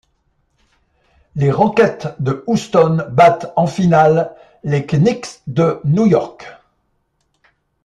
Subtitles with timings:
[1.35, 6.47] Les Rockets de Houston battent en finale les Knicks de New York.